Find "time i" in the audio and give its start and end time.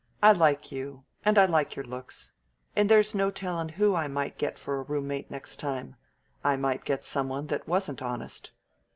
5.57-6.55